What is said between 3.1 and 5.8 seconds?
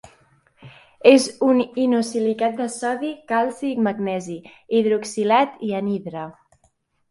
calci i magnesi, hidroxilat i